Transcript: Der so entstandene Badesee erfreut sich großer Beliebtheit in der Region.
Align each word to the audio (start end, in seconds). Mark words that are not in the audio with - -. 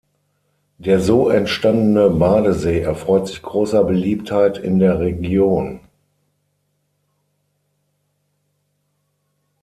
Der 0.79 0.99
so 0.99 1.29
entstandene 1.29 2.09
Badesee 2.09 2.79
erfreut 2.79 3.27
sich 3.27 3.43
großer 3.43 3.83
Beliebtheit 3.83 4.57
in 4.57 4.79
der 4.79 4.99
Region. 4.99 5.79